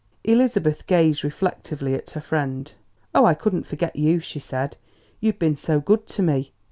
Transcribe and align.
Elizabeth 0.23 0.87
gazed 0.87 1.23
reflectively 1.23 1.93
at 1.93 2.09
her 2.09 2.21
friend. 2.21 2.71
"Oh, 3.13 3.25
I 3.25 3.35
couldn't 3.35 3.67
forget 3.67 3.95
you," 3.95 4.19
she 4.19 4.39
said; 4.39 4.75
"you've 5.19 5.37
been 5.37 5.55
so 5.55 5.79
good 5.79 6.07
to 6.07 6.23
me. 6.23 6.53